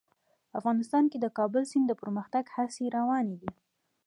افغانستان 0.59 1.03
کې 1.11 1.17
د 1.19 1.21
د 1.23 1.33
کابل 1.37 1.63
سیند 1.71 1.85
د 1.89 1.93
پرمختګ 2.01 2.43
هڅې 2.55 2.85
روانې 2.97 3.35
دي. 3.41 3.51